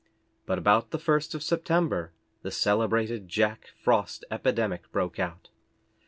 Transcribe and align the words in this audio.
But 0.47 0.57
about 0.57 0.89
the 0.89 0.97
first 0.97 1.35
of 1.35 1.43
September 1.43 2.11
the 2.41 2.49
celebrated 2.49 3.27
Jack 3.29 3.67
Frost 3.79 4.25
epidemic 4.31 4.91
broke 4.91 5.19
out. 5.19 5.49